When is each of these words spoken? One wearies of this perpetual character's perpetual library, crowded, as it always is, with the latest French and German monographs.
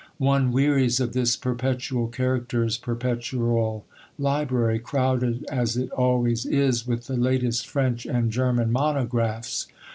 One 0.17 0.51
wearies 0.51 0.99
of 0.99 1.13
this 1.13 1.35
perpetual 1.37 2.07
character's 2.07 2.75
perpetual 2.75 3.85
library, 4.17 4.79
crowded, 4.79 5.45
as 5.47 5.77
it 5.77 5.91
always 5.91 6.43
is, 6.43 6.87
with 6.87 7.05
the 7.05 7.15
latest 7.17 7.67
French 7.69 8.07
and 8.07 8.31
German 8.31 8.71
monographs. 8.71 9.67